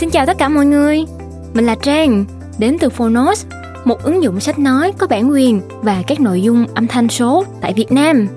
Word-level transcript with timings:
Xin 0.00 0.10
chào 0.10 0.26
tất 0.26 0.38
cả 0.38 0.48
mọi 0.48 0.66
người, 0.66 1.04
mình 1.54 1.66
là 1.66 1.74
Trang, 1.82 2.24
đến 2.58 2.76
từ 2.80 2.88
Phonos, 2.88 3.46
một 3.84 4.02
ứng 4.02 4.22
dụng 4.22 4.40
sách 4.40 4.58
nói 4.58 4.92
có 4.98 5.06
bản 5.06 5.30
quyền 5.30 5.60
và 5.82 6.02
các 6.06 6.20
nội 6.20 6.42
dung 6.42 6.66
âm 6.74 6.86
thanh 6.86 7.08
số 7.08 7.44
tại 7.60 7.72
Việt 7.72 7.92
Nam. 7.92 8.28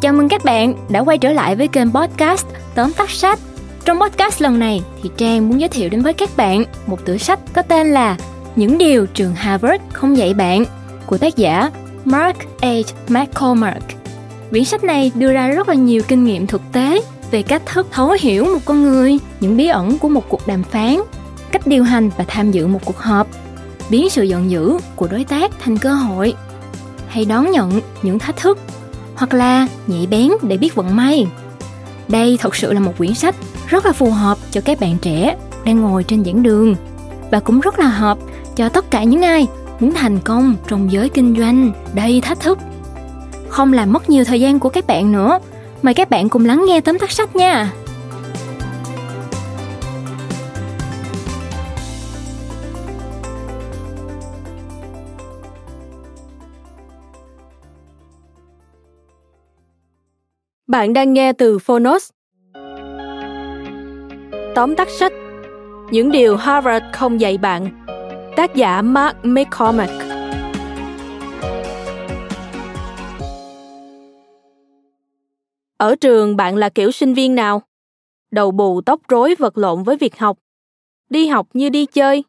Chào 0.00 0.12
mừng 0.12 0.28
các 0.28 0.44
bạn 0.44 0.74
đã 0.88 1.00
quay 1.00 1.18
trở 1.18 1.32
lại 1.32 1.56
với 1.56 1.68
kênh 1.68 1.92
podcast 1.92 2.46
Tóm 2.74 2.92
tắt 2.92 3.10
sách. 3.10 3.38
Trong 3.84 4.00
podcast 4.00 4.42
lần 4.42 4.58
này 4.58 4.82
thì 5.02 5.10
Trang 5.16 5.48
muốn 5.48 5.60
giới 5.60 5.68
thiệu 5.68 5.88
đến 5.88 6.02
với 6.02 6.12
các 6.12 6.30
bạn 6.36 6.64
một 6.86 7.04
tựa 7.04 7.16
sách 7.16 7.38
có 7.52 7.62
tên 7.62 7.92
là 7.92 8.16
Những 8.56 8.78
điều 8.78 9.06
trường 9.06 9.34
Harvard 9.34 9.82
không 9.92 10.16
dạy 10.16 10.34
bạn 10.34 10.64
của 11.06 11.18
tác 11.18 11.36
giả 11.36 11.70
Mark 12.04 12.36
H. 12.62 12.66
McCormack. 13.08 13.84
Quyển 14.50 14.64
sách 14.64 14.84
này 14.84 15.12
đưa 15.14 15.32
ra 15.32 15.48
rất 15.48 15.68
là 15.68 15.74
nhiều 15.74 16.02
kinh 16.08 16.24
nghiệm 16.24 16.46
thực 16.46 16.62
tế 16.72 17.02
về 17.34 17.42
cách 17.42 17.62
thức 17.66 17.86
thấu 17.90 18.16
hiểu 18.20 18.44
một 18.44 18.58
con 18.64 18.82
người, 18.82 19.18
những 19.40 19.56
bí 19.56 19.66
ẩn 19.66 19.98
của 19.98 20.08
một 20.08 20.28
cuộc 20.28 20.46
đàm 20.46 20.62
phán, 20.62 21.00
cách 21.52 21.66
điều 21.66 21.84
hành 21.84 22.10
và 22.16 22.24
tham 22.28 22.50
dự 22.50 22.66
một 22.66 22.78
cuộc 22.84 22.98
họp, 22.98 23.26
biến 23.90 24.10
sự 24.10 24.22
giận 24.22 24.50
dữ 24.50 24.78
của 24.96 25.06
đối 25.06 25.24
tác 25.24 25.50
thành 25.60 25.78
cơ 25.78 25.94
hội, 25.94 26.34
hay 27.08 27.24
đón 27.24 27.50
nhận 27.50 27.80
những 28.02 28.18
thách 28.18 28.36
thức, 28.36 28.58
hoặc 29.14 29.34
là 29.34 29.66
nhạy 29.86 30.06
bén 30.06 30.30
để 30.42 30.56
biết 30.56 30.74
vận 30.74 30.96
may. 30.96 31.26
Đây 32.08 32.36
thật 32.40 32.56
sự 32.56 32.72
là 32.72 32.80
một 32.80 32.92
quyển 32.98 33.14
sách 33.14 33.34
rất 33.68 33.86
là 33.86 33.92
phù 33.92 34.10
hợp 34.10 34.38
cho 34.50 34.60
các 34.60 34.80
bạn 34.80 34.96
trẻ 35.02 35.36
đang 35.64 35.80
ngồi 35.80 36.04
trên 36.04 36.24
giảng 36.24 36.42
đường 36.42 36.74
và 37.30 37.40
cũng 37.40 37.60
rất 37.60 37.78
là 37.78 37.86
hợp 37.86 38.18
cho 38.56 38.68
tất 38.68 38.90
cả 38.90 39.04
những 39.04 39.22
ai 39.22 39.46
muốn 39.80 39.92
thành 39.92 40.18
công 40.18 40.56
trong 40.68 40.92
giới 40.92 41.08
kinh 41.08 41.36
doanh 41.38 41.72
đầy 41.94 42.20
thách 42.20 42.40
thức. 42.40 42.58
Không 43.48 43.72
làm 43.72 43.92
mất 43.92 44.10
nhiều 44.10 44.24
thời 44.24 44.40
gian 44.40 44.58
của 44.58 44.68
các 44.68 44.86
bạn 44.86 45.12
nữa 45.12 45.38
Mời 45.84 45.94
các 45.94 46.10
bạn 46.10 46.28
cùng 46.28 46.44
lắng 46.44 46.64
nghe 46.66 46.80
tóm 46.80 46.98
tắt 46.98 47.10
sách 47.10 47.36
nha. 47.36 47.72
Bạn 60.66 60.92
đang 60.92 61.12
nghe 61.12 61.32
từ 61.32 61.58
Phonos. 61.58 62.10
Tóm 64.54 64.76
tắt 64.76 64.88
sách, 64.90 65.12
Những 65.90 66.10
điều 66.12 66.36
Harvard 66.36 66.86
không 66.92 67.20
dạy 67.20 67.38
bạn, 67.38 67.86
Tác 68.36 68.54
giả 68.54 68.82
Mark 68.82 69.16
McCormack 69.22 70.13
Ở 75.84 75.94
trường 75.94 76.36
bạn 76.36 76.56
là 76.56 76.68
kiểu 76.68 76.90
sinh 76.90 77.14
viên 77.14 77.34
nào? 77.34 77.62
Đầu 78.30 78.50
bù 78.50 78.80
tóc 78.80 79.00
rối 79.08 79.34
vật 79.38 79.58
lộn 79.58 79.82
với 79.82 79.96
việc 79.96 80.18
học. 80.18 80.38
Đi 81.10 81.26
học 81.26 81.48
như 81.52 81.68
đi 81.68 81.86
chơi. 81.86 82.24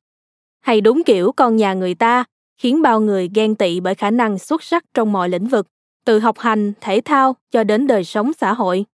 Hay 0.62 0.82
đúng 0.82 1.04
kiểu 1.04 1.32
con 1.32 1.56
nhà 1.56 1.74
người 1.74 1.96
ta, 1.96 2.24
khiến 2.58 2.82
bao 2.82 3.00
người 3.00 3.30
ghen 3.36 3.56
tị 3.56 3.80
bởi 3.80 3.96
khả 3.96 4.12
năng 4.12 4.40
xuất 4.40 4.64
sắc 4.64 4.84
trong 4.94 5.12
mọi 5.12 5.30
lĩnh 5.30 5.48
vực, 5.48 5.68
từ 6.06 6.20
học 6.20 6.40
hành, 6.40 6.74
thể 6.82 7.02
thao 7.06 7.36
cho 7.52 7.64
đến 7.64 7.88
đời 7.88 8.04
sống 8.04 8.34
xã 8.34 8.54
hội. 8.54 8.86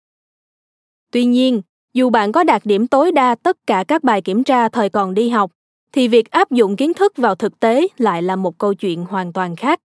Tuy 1.12 1.24
nhiên, 1.24 1.62
dù 1.92 2.10
bạn 2.10 2.32
có 2.32 2.44
đạt 2.44 2.62
điểm 2.64 2.86
tối 2.86 3.12
đa 3.12 3.34
tất 3.34 3.56
cả 3.66 3.84
các 3.88 4.04
bài 4.04 4.22
kiểm 4.22 4.44
tra 4.44 4.68
thời 4.68 4.88
còn 4.88 5.14
đi 5.14 5.28
học, 5.28 5.50
thì 5.92 6.08
việc 6.08 6.30
áp 6.30 6.50
dụng 6.50 6.76
kiến 6.76 6.94
thức 6.94 7.16
vào 7.16 7.34
thực 7.34 7.60
tế 7.60 7.86
lại 7.98 8.22
là 8.22 8.36
một 8.36 8.58
câu 8.58 8.74
chuyện 8.74 9.04
hoàn 9.04 9.32
toàn 9.32 9.56
khác. 9.56 9.80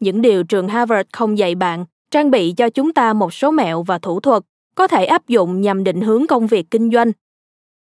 Những 0.00 0.22
điều 0.22 0.44
trường 0.44 0.68
Harvard 0.68 1.08
không 1.12 1.38
dạy 1.38 1.54
bạn 1.54 1.84
trang 2.14 2.30
bị 2.30 2.54
cho 2.56 2.70
chúng 2.70 2.92
ta 2.92 3.12
một 3.12 3.34
số 3.34 3.50
mẹo 3.50 3.82
và 3.82 3.98
thủ 3.98 4.20
thuật 4.20 4.42
có 4.74 4.86
thể 4.86 5.04
áp 5.04 5.28
dụng 5.28 5.60
nhằm 5.60 5.84
định 5.84 6.00
hướng 6.00 6.26
công 6.26 6.46
việc 6.46 6.66
kinh 6.70 6.90
doanh. 6.90 7.12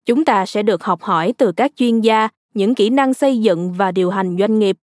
Chúng 0.05 0.25
ta 0.25 0.45
sẽ 0.45 0.63
được 0.63 0.83
học 0.83 1.01
hỏi 1.01 1.33
từ 1.37 1.51
các 1.51 1.71
chuyên 1.75 2.01
gia 2.01 2.27
những 2.53 2.75
kỹ 2.75 2.89
năng 2.89 3.13
xây 3.13 3.39
dựng 3.39 3.73
và 3.73 3.91
điều 3.91 4.09
hành 4.09 4.37
doanh 4.39 4.59
nghiệp. 4.59 4.77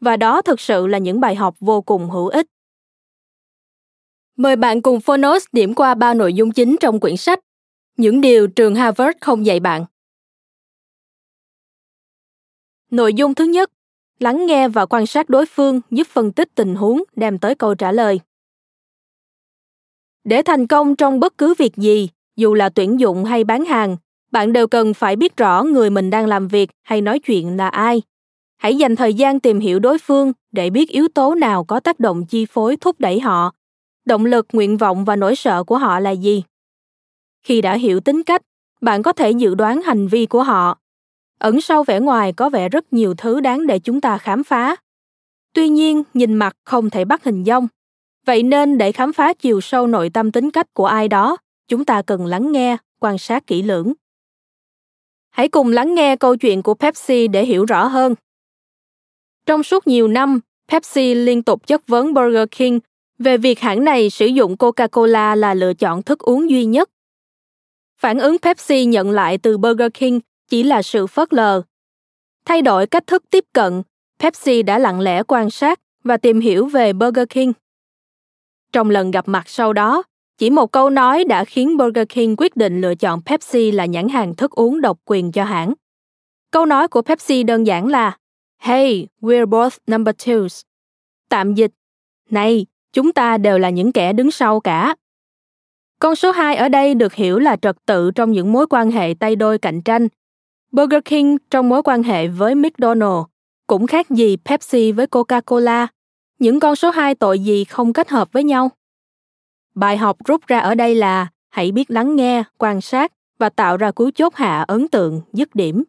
Và 0.00 0.16
đó 0.16 0.42
thực 0.42 0.60
sự 0.60 0.86
là 0.86 0.98
những 0.98 1.20
bài 1.20 1.34
học 1.34 1.56
vô 1.60 1.80
cùng 1.80 2.10
hữu 2.10 2.28
ích. 2.28 2.46
Mời 4.36 4.56
bạn 4.56 4.82
cùng 4.82 5.00
Phonos 5.00 5.44
điểm 5.52 5.74
qua 5.74 5.94
ba 5.94 6.14
nội 6.14 6.34
dung 6.34 6.50
chính 6.50 6.76
trong 6.80 7.00
quyển 7.00 7.16
sách 7.16 7.40
Những 7.96 8.20
điều 8.20 8.46
trường 8.46 8.74
Harvard 8.74 9.18
không 9.20 9.46
dạy 9.46 9.60
bạn. 9.60 9.84
Nội 12.90 13.14
dung 13.14 13.34
thứ 13.34 13.44
nhất, 13.44 13.70
lắng 14.18 14.46
nghe 14.46 14.68
và 14.68 14.86
quan 14.86 15.06
sát 15.06 15.28
đối 15.28 15.46
phương 15.46 15.80
giúp 15.90 16.06
phân 16.06 16.32
tích 16.32 16.48
tình 16.54 16.74
huống 16.74 17.02
đem 17.16 17.38
tới 17.38 17.54
câu 17.54 17.74
trả 17.74 17.92
lời 17.92 18.20
để 20.26 20.42
thành 20.42 20.66
công 20.66 20.96
trong 20.96 21.20
bất 21.20 21.38
cứ 21.38 21.54
việc 21.58 21.76
gì, 21.76 22.08
dù 22.36 22.54
là 22.54 22.68
tuyển 22.68 23.00
dụng 23.00 23.24
hay 23.24 23.44
bán 23.44 23.64
hàng, 23.64 23.96
bạn 24.32 24.52
đều 24.52 24.66
cần 24.66 24.94
phải 24.94 25.16
biết 25.16 25.36
rõ 25.36 25.62
người 25.62 25.90
mình 25.90 26.10
đang 26.10 26.26
làm 26.26 26.48
việc 26.48 26.70
hay 26.82 27.00
nói 27.00 27.18
chuyện 27.18 27.56
là 27.56 27.68
ai. 27.68 28.02
Hãy 28.56 28.76
dành 28.76 28.96
thời 28.96 29.14
gian 29.14 29.40
tìm 29.40 29.60
hiểu 29.60 29.78
đối 29.78 29.98
phương 29.98 30.32
để 30.52 30.70
biết 30.70 30.88
yếu 30.88 31.08
tố 31.08 31.34
nào 31.34 31.64
có 31.64 31.80
tác 31.80 32.00
động 32.00 32.26
chi 32.26 32.46
phối 32.46 32.76
thúc 32.76 33.00
đẩy 33.00 33.20
họ. 33.20 33.52
Động 34.04 34.24
lực, 34.24 34.46
nguyện 34.52 34.76
vọng 34.76 35.04
và 35.04 35.16
nỗi 35.16 35.36
sợ 35.36 35.64
của 35.64 35.78
họ 35.78 36.00
là 36.00 36.10
gì? 36.10 36.42
Khi 37.42 37.60
đã 37.60 37.74
hiểu 37.74 38.00
tính 38.00 38.22
cách, 38.22 38.42
bạn 38.80 39.02
có 39.02 39.12
thể 39.12 39.30
dự 39.30 39.54
đoán 39.54 39.82
hành 39.82 40.08
vi 40.08 40.26
của 40.26 40.42
họ. 40.42 40.78
Ẩn 41.38 41.60
sau 41.60 41.84
vẻ 41.84 42.00
ngoài 42.00 42.32
có 42.32 42.48
vẻ 42.48 42.68
rất 42.68 42.92
nhiều 42.92 43.14
thứ 43.14 43.40
đáng 43.40 43.66
để 43.66 43.78
chúng 43.78 44.00
ta 44.00 44.18
khám 44.18 44.44
phá. 44.44 44.76
Tuy 45.52 45.68
nhiên, 45.68 46.02
nhìn 46.14 46.34
mặt 46.34 46.56
không 46.64 46.90
thể 46.90 47.04
bắt 47.04 47.24
hình 47.24 47.44
dong 47.44 47.68
vậy 48.26 48.42
nên 48.42 48.78
để 48.78 48.92
khám 48.92 49.12
phá 49.12 49.32
chiều 49.34 49.60
sâu 49.60 49.86
nội 49.86 50.10
tâm 50.10 50.32
tính 50.32 50.50
cách 50.50 50.74
của 50.74 50.86
ai 50.86 51.08
đó, 51.08 51.36
chúng 51.68 51.84
ta 51.84 52.02
cần 52.02 52.26
lắng 52.26 52.52
nghe, 52.52 52.76
quan 53.00 53.18
sát 53.18 53.46
kỹ 53.46 53.62
lưỡng. 53.62 53.92
Hãy 55.30 55.48
cùng 55.48 55.72
lắng 55.72 55.94
nghe 55.94 56.16
câu 56.16 56.36
chuyện 56.36 56.62
của 56.62 56.74
pepsi 56.74 57.28
để 57.28 57.44
hiểu 57.44 57.64
rõ 57.64 57.86
hơn. 57.86 58.14
Trong 59.46 59.62
suốt 59.62 59.86
nhiều 59.86 60.08
năm, 60.08 60.40
pepsi 60.68 61.14
liên 61.14 61.42
tục 61.42 61.66
chất 61.66 61.86
vấn 61.86 62.14
burger 62.14 62.48
king 62.50 62.78
về 63.18 63.36
việc 63.36 63.60
hãng 63.60 63.84
này 63.84 64.10
sử 64.10 64.26
dụng 64.26 64.56
coca-cola 64.56 65.36
là 65.36 65.54
lựa 65.54 65.74
chọn 65.74 66.02
thức 66.02 66.18
uống 66.18 66.50
duy 66.50 66.64
nhất. 66.64 66.90
Phản 68.00 68.18
ứng 68.18 68.38
pepsi 68.38 68.84
nhận 68.84 69.10
lại 69.10 69.38
từ 69.38 69.58
burger 69.58 69.90
king 69.94 70.20
chỉ 70.48 70.62
là 70.62 70.82
sự 70.82 71.06
phớt 71.06 71.32
lờ. 71.34 71.62
Thay 72.44 72.62
đổi 72.62 72.86
cách 72.86 73.06
thức 73.06 73.24
tiếp 73.30 73.44
cận, 73.52 73.82
pepsi 74.18 74.62
đã 74.62 74.78
lặng 74.78 75.00
lẽ 75.00 75.22
quan 75.22 75.50
sát 75.50 75.80
và 76.04 76.16
tìm 76.16 76.40
hiểu 76.40 76.66
về 76.66 76.92
burger 76.92 77.28
king 77.28 77.52
trong 78.76 78.90
lần 78.90 79.10
gặp 79.10 79.28
mặt 79.28 79.48
sau 79.48 79.72
đó, 79.72 80.02
chỉ 80.38 80.50
một 80.50 80.72
câu 80.72 80.90
nói 80.90 81.24
đã 81.24 81.44
khiến 81.44 81.76
Burger 81.76 82.04
King 82.08 82.34
quyết 82.38 82.56
định 82.56 82.80
lựa 82.80 82.94
chọn 82.94 83.20
Pepsi 83.22 83.70
là 83.70 83.86
nhãn 83.86 84.08
hàng 84.08 84.34
thức 84.34 84.50
uống 84.50 84.80
độc 84.80 84.98
quyền 85.04 85.32
cho 85.32 85.44
hãng. 85.44 85.72
Câu 86.50 86.66
nói 86.66 86.88
của 86.88 87.02
Pepsi 87.02 87.42
đơn 87.42 87.66
giản 87.66 87.86
là 87.86 88.16
Hey, 88.58 89.06
we're 89.20 89.46
both 89.46 89.76
number 89.86 90.14
twos. 90.14 90.62
Tạm 91.28 91.54
dịch, 91.54 91.70
này, 92.30 92.66
chúng 92.92 93.12
ta 93.12 93.38
đều 93.38 93.58
là 93.58 93.70
những 93.70 93.92
kẻ 93.92 94.12
đứng 94.12 94.30
sau 94.30 94.60
cả. 94.60 94.94
Con 96.00 96.14
số 96.16 96.32
2 96.32 96.56
ở 96.56 96.68
đây 96.68 96.94
được 96.94 97.14
hiểu 97.14 97.38
là 97.38 97.56
trật 97.56 97.76
tự 97.86 98.10
trong 98.10 98.32
những 98.32 98.52
mối 98.52 98.66
quan 98.70 98.90
hệ 98.90 99.14
tay 99.20 99.36
đôi 99.36 99.58
cạnh 99.58 99.82
tranh. 99.82 100.08
Burger 100.72 101.00
King 101.04 101.36
trong 101.50 101.68
mối 101.68 101.82
quan 101.82 102.02
hệ 102.02 102.28
với 102.28 102.54
McDonald's 102.54 103.24
cũng 103.66 103.86
khác 103.86 104.10
gì 104.10 104.36
Pepsi 104.44 104.92
với 104.92 105.06
Coca-Cola 105.06 105.86
những 106.38 106.60
con 106.60 106.76
số 106.76 106.90
2 106.90 107.14
tội 107.14 107.38
gì 107.38 107.64
không 107.64 107.92
kết 107.92 108.08
hợp 108.08 108.32
với 108.32 108.44
nhau? 108.44 108.70
Bài 109.74 109.96
học 109.96 110.16
rút 110.24 110.46
ra 110.46 110.58
ở 110.58 110.74
đây 110.74 110.94
là 110.94 111.28
hãy 111.48 111.72
biết 111.72 111.90
lắng 111.90 112.16
nghe, 112.16 112.44
quan 112.58 112.80
sát 112.80 113.12
và 113.38 113.48
tạo 113.48 113.76
ra 113.76 113.90
cú 113.90 114.10
chốt 114.10 114.34
hạ 114.34 114.64
ấn 114.68 114.88
tượng, 114.88 115.22
dứt 115.32 115.54
điểm. 115.54 115.84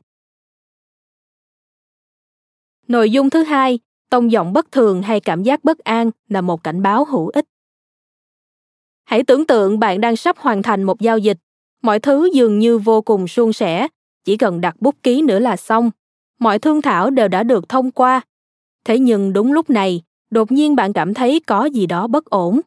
Nội 2.88 3.12
dung 3.12 3.30
thứ 3.30 3.44
hai, 3.44 3.80
tông 4.10 4.32
giọng 4.32 4.54
bất 4.54 4.72
thường 4.72 5.02
hay 5.02 5.20
cảm 5.20 5.44
giác 5.44 5.64
bất 5.64 5.80
an 5.80 6.12
là 6.30 6.42
một 6.42 6.64
cảnh 6.64 6.82
báo 6.82 7.06
hữu 7.06 7.28
ích. 7.28 7.46
Hãy 9.04 9.24
tưởng 9.24 9.46
tượng 9.46 9.80
bạn 9.80 10.02
đang 10.02 10.16
sắp 10.16 10.38
hoàn 10.38 10.64
thành 10.64 10.84
một 10.84 11.02
giao 11.02 11.18
dịch, 11.18 11.38
mọi 11.82 12.00
thứ 12.00 12.30
dường 12.34 12.60
như 12.60 12.78
vô 12.78 13.02
cùng 13.02 13.28
suôn 13.28 13.54
sẻ, 13.54 13.88
chỉ 14.24 14.38
cần 14.38 14.62
đặt 14.62 14.76
bút 14.82 14.96
ký 15.04 15.22
nữa 15.22 15.40
là 15.40 15.58
xong. 15.58 15.92
Mọi 16.40 16.60
thương 16.60 16.82
thảo 16.82 17.10
đều 17.10 17.28
đã 17.28 17.44
được 17.44 17.70
thông 17.70 17.92
qua. 17.92 18.22
Thế 18.86 19.00
nhưng 19.00 19.34
đúng 19.34 19.54
lúc 19.54 19.70
này, 19.70 20.02
đột 20.30 20.52
nhiên 20.52 20.76
bạn 20.76 20.94
cảm 20.94 21.14
thấy 21.14 21.40
có 21.48 21.66
gì 21.66 21.86
đó 21.86 22.08
bất 22.08 22.26
ổn. 22.26 22.62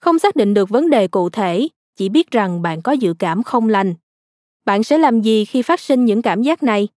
Không 0.00 0.18
xác 0.18 0.36
định 0.36 0.54
được 0.54 0.68
vấn 0.68 0.90
đề 0.90 1.08
cụ 1.08 1.30
thể, 1.30 1.68
chỉ 1.96 2.08
biết 2.08 2.30
rằng 2.30 2.62
bạn 2.62 2.82
có 2.82 2.92
dự 2.92 3.14
cảm 3.18 3.42
không 3.42 3.68
lành. 3.68 3.94
Bạn 4.64 4.84
sẽ 4.84 4.98
làm 4.98 5.20
gì 5.20 5.44
khi 5.44 5.62
phát 5.62 5.80
sinh 5.80 6.04
những 6.04 6.22
cảm 6.22 6.42
giác 6.42 6.62
này? 6.62 6.88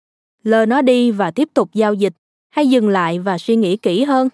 Lờ 0.43 0.67
nó 0.67 0.83
đi 0.83 1.11
và 1.11 1.31
tiếp 1.31 1.49
tục 1.55 1.71
giao 1.75 1.95
dịch, 1.95 2.13
hay 2.51 2.69
dừng 2.69 2.89
lại 2.89 3.19
và 3.19 3.39
suy 3.39 3.57
nghĩ 3.57 3.77
kỹ 3.77 4.05
hơn? 4.05 4.29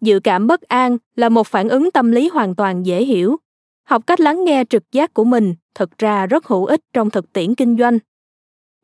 Dự 0.00 0.20
cảm 0.20 0.46
bất 0.46 0.62
an 0.62 0.98
là 1.16 1.28
một 1.28 1.46
phản 1.46 1.68
ứng 1.68 1.90
tâm 1.90 2.12
lý 2.12 2.28
hoàn 2.28 2.54
toàn 2.54 2.86
dễ 2.86 3.04
hiểu. 3.04 3.36
Học 3.84 4.06
cách 4.06 4.20
lắng 4.20 4.44
nghe 4.44 4.64
trực 4.70 4.92
giác 4.92 5.14
của 5.14 5.24
mình 5.24 5.54
thực 5.74 5.98
ra 5.98 6.26
rất 6.26 6.46
hữu 6.46 6.64
ích 6.64 6.80
trong 6.92 7.10
thực 7.10 7.32
tiễn 7.32 7.54
kinh 7.54 7.76
doanh. 7.78 7.98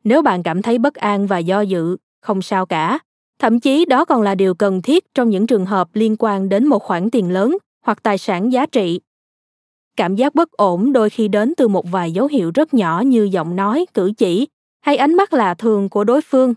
Nếu 0.03 0.21
bạn 0.21 0.43
cảm 0.43 0.61
thấy 0.61 0.77
bất 0.77 0.95
an 0.95 1.27
và 1.27 1.37
do 1.37 1.61
dự, 1.61 1.97
không 2.21 2.41
sao 2.41 2.65
cả 2.65 2.99
thậm 3.39 3.59
chí 3.59 3.85
đó 3.85 4.05
còn 4.05 4.21
là 4.21 4.35
điều 4.35 4.53
cần 4.53 4.81
thiết 4.81 5.13
trong 5.13 5.29
những 5.29 5.47
trường 5.47 5.65
hợp 5.65 5.89
liên 5.93 6.15
quan 6.19 6.49
đến 6.49 6.67
một 6.67 6.83
khoản 6.83 7.09
tiền 7.09 7.31
lớn 7.31 7.57
hoặc 7.85 8.03
tài 8.03 8.17
sản 8.17 8.51
giá 8.51 8.65
trị 8.65 8.99
cảm 9.97 10.15
giác 10.15 10.35
bất 10.35 10.51
ổn 10.51 10.93
đôi 10.93 11.09
khi 11.09 11.27
đến 11.27 11.53
từ 11.57 11.67
một 11.67 11.91
vài 11.91 12.11
dấu 12.11 12.27
hiệu 12.27 12.51
rất 12.55 12.73
nhỏ 12.73 13.01
như 13.05 13.23
giọng 13.23 13.55
nói 13.55 13.85
cử 13.93 14.11
chỉ 14.17 14.47
hay 14.81 14.97
ánh 14.97 15.13
mắt 15.13 15.33
lạ 15.33 15.53
thường 15.53 15.89
của 15.89 16.03
đối 16.03 16.21
phương. 16.21 16.53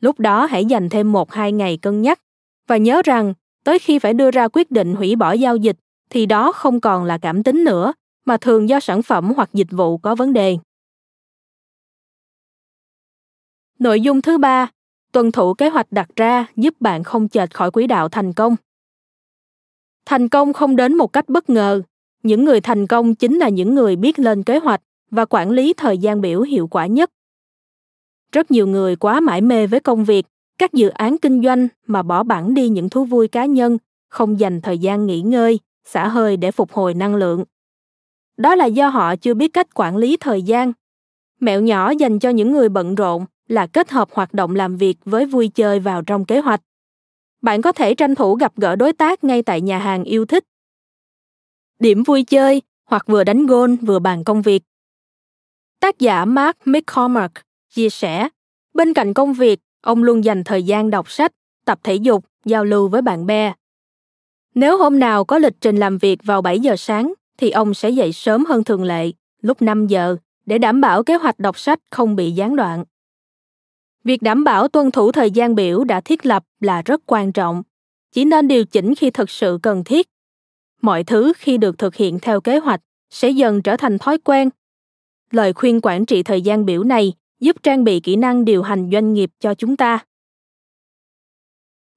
Lúc 0.00 0.20
đó 0.20 0.46
hãy 0.46 0.64
dành 0.64 0.88
thêm 0.88 1.12
một 1.12 1.32
hai 1.32 1.52
ngày 1.52 1.76
cân 1.76 2.02
nhắc 2.02 2.20
và 2.66 2.76
nhớ 2.76 3.02
rằng 3.04 3.34
tới 3.64 3.78
khi 3.78 3.98
phải 3.98 4.14
đưa 4.14 4.30
ra 4.30 4.48
quyết 4.48 4.70
định 4.70 4.94
hủy 4.94 5.16
bỏ 5.16 5.32
giao 5.32 5.56
dịch 5.56 5.76
thì 6.10 6.26
đó 6.26 6.52
không 6.52 6.80
còn 6.80 7.04
là 7.04 7.18
cảm 7.18 7.42
tính 7.42 7.64
nữa 7.64 7.92
mà 8.24 8.36
thường 8.36 8.68
do 8.68 8.80
sản 8.80 9.02
phẩm 9.02 9.32
hoặc 9.36 9.50
dịch 9.52 9.70
vụ 9.70 9.98
có 9.98 10.14
vấn 10.14 10.32
đề. 10.32 10.56
Nội 13.78 14.00
dung 14.00 14.22
thứ 14.22 14.38
ba, 14.38 14.70
tuân 15.12 15.32
thủ 15.32 15.54
kế 15.54 15.68
hoạch 15.68 15.92
đặt 15.92 16.08
ra 16.16 16.46
giúp 16.56 16.74
bạn 16.80 17.04
không 17.04 17.28
chệch 17.28 17.50
khỏi 17.50 17.70
quỹ 17.70 17.86
đạo 17.86 18.08
thành 18.08 18.32
công. 18.32 18.56
Thành 20.06 20.28
công 20.28 20.52
không 20.52 20.76
đến 20.76 20.94
một 20.94 21.12
cách 21.12 21.28
bất 21.28 21.50
ngờ, 21.50 21.82
những 22.22 22.44
người 22.44 22.60
thành 22.60 22.86
công 22.86 23.14
chính 23.14 23.38
là 23.38 23.48
những 23.48 23.74
người 23.74 23.96
biết 23.96 24.18
lên 24.18 24.42
kế 24.42 24.58
hoạch 24.58 24.80
và 25.10 25.24
quản 25.24 25.50
lý 25.50 25.72
thời 25.72 25.98
gian 25.98 26.20
biểu 26.20 26.42
hiệu 26.42 26.66
quả 26.66 26.86
nhất. 26.86 27.10
Rất 28.32 28.50
nhiều 28.50 28.66
người 28.66 28.96
quá 28.96 29.20
mải 29.20 29.40
mê 29.40 29.66
với 29.66 29.80
công 29.80 30.04
việc, 30.04 30.26
các 30.58 30.72
dự 30.72 30.88
án 30.88 31.18
kinh 31.18 31.42
doanh 31.42 31.68
mà 31.86 32.02
bỏ 32.02 32.22
bẵng 32.22 32.54
đi 32.54 32.68
những 32.68 32.88
thú 32.88 33.04
vui 33.04 33.28
cá 33.28 33.44
nhân, 33.44 33.78
không 34.08 34.40
dành 34.40 34.60
thời 34.60 34.78
gian 34.78 35.06
nghỉ 35.06 35.20
ngơi, 35.20 35.60
xả 35.84 36.08
hơi 36.08 36.36
để 36.36 36.50
phục 36.50 36.72
hồi 36.72 36.94
năng 36.94 37.14
lượng. 37.14 37.44
Đó 38.36 38.54
là 38.54 38.66
do 38.66 38.88
họ 38.88 39.16
chưa 39.16 39.34
biết 39.34 39.52
cách 39.52 39.74
quản 39.74 39.96
lý 39.96 40.16
thời 40.16 40.42
gian. 40.42 40.72
Mẹo 41.40 41.60
nhỏ 41.60 41.90
dành 41.90 42.18
cho 42.18 42.30
những 42.30 42.52
người 42.52 42.68
bận 42.68 42.94
rộn 42.94 43.26
là 43.50 43.66
kết 43.66 43.90
hợp 43.90 44.08
hoạt 44.12 44.34
động 44.34 44.54
làm 44.54 44.76
việc 44.76 44.96
với 45.04 45.26
vui 45.26 45.48
chơi 45.48 45.80
vào 45.80 46.02
trong 46.02 46.24
kế 46.24 46.40
hoạch. 46.40 46.60
Bạn 47.42 47.62
có 47.62 47.72
thể 47.72 47.94
tranh 47.94 48.14
thủ 48.14 48.34
gặp 48.34 48.52
gỡ 48.56 48.76
đối 48.76 48.92
tác 48.92 49.24
ngay 49.24 49.42
tại 49.42 49.60
nhà 49.60 49.78
hàng 49.78 50.04
yêu 50.04 50.26
thích. 50.26 50.44
Điểm 51.78 52.02
vui 52.02 52.22
chơi 52.22 52.62
hoặc 52.84 53.06
vừa 53.06 53.24
đánh 53.24 53.46
gôn 53.46 53.76
vừa 53.76 53.98
bàn 53.98 54.24
công 54.24 54.42
việc. 54.42 54.62
Tác 55.80 55.98
giả 55.98 56.24
Mark 56.24 56.56
McCormack 56.64 57.34
chia 57.70 57.90
sẻ, 57.90 58.28
bên 58.74 58.94
cạnh 58.94 59.14
công 59.14 59.32
việc, 59.32 59.60
ông 59.82 60.02
luôn 60.02 60.24
dành 60.24 60.44
thời 60.44 60.62
gian 60.62 60.90
đọc 60.90 61.10
sách, 61.10 61.32
tập 61.64 61.78
thể 61.82 61.94
dục, 61.94 62.24
giao 62.44 62.64
lưu 62.64 62.88
với 62.88 63.02
bạn 63.02 63.26
bè. 63.26 63.52
Nếu 64.54 64.78
hôm 64.78 64.98
nào 64.98 65.24
có 65.24 65.38
lịch 65.38 65.60
trình 65.60 65.76
làm 65.76 65.98
việc 65.98 66.18
vào 66.24 66.42
7 66.42 66.60
giờ 66.60 66.76
sáng, 66.76 67.12
thì 67.38 67.50
ông 67.50 67.74
sẽ 67.74 67.90
dậy 67.90 68.12
sớm 68.12 68.44
hơn 68.44 68.64
thường 68.64 68.84
lệ, 68.84 69.10
lúc 69.42 69.62
5 69.62 69.86
giờ, 69.86 70.16
để 70.46 70.58
đảm 70.58 70.80
bảo 70.80 71.02
kế 71.02 71.14
hoạch 71.14 71.38
đọc 71.38 71.58
sách 71.58 71.78
không 71.90 72.16
bị 72.16 72.30
gián 72.30 72.56
đoạn. 72.56 72.84
Việc 74.04 74.22
đảm 74.22 74.44
bảo 74.44 74.68
tuân 74.68 74.90
thủ 74.90 75.12
thời 75.12 75.30
gian 75.30 75.54
biểu 75.54 75.84
đã 75.84 76.00
thiết 76.00 76.26
lập 76.26 76.44
là 76.60 76.82
rất 76.82 77.00
quan 77.06 77.32
trọng, 77.32 77.62
chỉ 78.12 78.24
nên 78.24 78.48
điều 78.48 78.64
chỉnh 78.64 78.94
khi 78.94 79.10
thực 79.10 79.30
sự 79.30 79.58
cần 79.62 79.84
thiết. 79.84 80.08
Mọi 80.82 81.04
thứ 81.04 81.32
khi 81.36 81.58
được 81.58 81.78
thực 81.78 81.94
hiện 81.94 82.18
theo 82.22 82.40
kế 82.40 82.58
hoạch 82.58 82.80
sẽ 83.10 83.30
dần 83.30 83.62
trở 83.62 83.76
thành 83.76 83.98
thói 83.98 84.18
quen. 84.18 84.50
Lời 85.30 85.52
khuyên 85.52 85.80
quản 85.82 86.06
trị 86.06 86.22
thời 86.22 86.42
gian 86.42 86.64
biểu 86.64 86.84
này 86.84 87.12
giúp 87.40 87.56
trang 87.62 87.84
bị 87.84 88.00
kỹ 88.00 88.16
năng 88.16 88.44
điều 88.44 88.62
hành 88.62 88.90
doanh 88.92 89.12
nghiệp 89.12 89.30
cho 89.40 89.54
chúng 89.54 89.76
ta. 89.76 90.04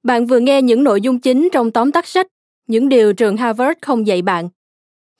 Bạn 0.03 0.25
vừa 0.25 0.39
nghe 0.39 0.61
những 0.61 0.83
nội 0.83 1.01
dung 1.01 1.19
chính 1.19 1.49
trong 1.51 1.71
tóm 1.71 1.91
tắt 1.91 2.07
sách 2.07 2.27
Những 2.67 2.89
điều 2.89 3.13
trường 3.13 3.37
Harvard 3.37 3.79
không 3.81 4.07
dạy 4.07 4.21
bạn. 4.21 4.49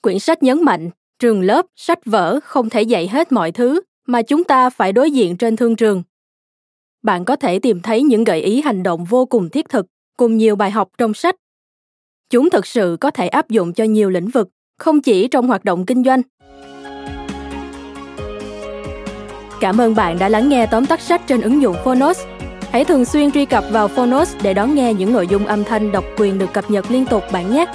Quyển 0.02 0.18
sách 0.18 0.42
nhấn 0.42 0.62
mạnh, 0.64 0.90
trường 1.18 1.42
lớp, 1.42 1.66
sách 1.76 2.04
vở 2.04 2.40
không 2.44 2.70
thể 2.70 2.82
dạy 2.82 3.08
hết 3.08 3.32
mọi 3.32 3.52
thứ 3.52 3.80
mà 4.06 4.22
chúng 4.22 4.44
ta 4.44 4.70
phải 4.70 4.92
đối 4.92 5.10
diện 5.10 5.36
trên 5.36 5.56
thương 5.56 5.76
trường. 5.76 6.02
Bạn 7.04 7.24
có 7.24 7.36
thể 7.36 7.58
tìm 7.58 7.80
thấy 7.80 8.02
những 8.02 8.24
gợi 8.24 8.40
ý 8.40 8.60
hành 8.60 8.82
động 8.82 9.04
vô 9.04 9.26
cùng 9.26 9.50
thiết 9.50 9.68
thực 9.68 9.86
cùng 10.16 10.36
nhiều 10.36 10.56
bài 10.56 10.70
học 10.70 10.88
trong 10.98 11.14
sách. 11.14 11.34
Chúng 12.30 12.50
thực 12.50 12.66
sự 12.66 12.96
có 13.00 13.10
thể 13.10 13.28
áp 13.28 13.48
dụng 13.48 13.72
cho 13.72 13.84
nhiều 13.84 14.10
lĩnh 14.10 14.28
vực, 14.28 14.48
không 14.78 15.00
chỉ 15.00 15.28
trong 15.28 15.48
hoạt 15.48 15.64
động 15.64 15.86
kinh 15.86 16.04
doanh. 16.04 16.22
Cảm 19.60 19.80
ơn 19.80 19.94
bạn 19.94 20.18
đã 20.18 20.28
lắng 20.28 20.48
nghe 20.48 20.66
tóm 20.66 20.86
tắt 20.86 21.00
sách 21.00 21.22
trên 21.26 21.40
ứng 21.40 21.62
dụng 21.62 21.76
Phonos. 21.84 22.20
Hãy 22.70 22.84
thường 22.84 23.04
xuyên 23.04 23.30
truy 23.30 23.46
cập 23.46 23.64
vào 23.70 23.88
Phonos 23.88 24.36
để 24.42 24.54
đón 24.54 24.74
nghe 24.74 24.94
những 24.94 25.12
nội 25.12 25.26
dung 25.26 25.46
âm 25.46 25.64
thanh 25.64 25.92
độc 25.92 26.04
quyền 26.16 26.38
được 26.38 26.52
cập 26.52 26.70
nhật 26.70 26.90
liên 26.90 27.06
tục 27.06 27.22
bạn 27.32 27.50
nhé. 27.52 27.66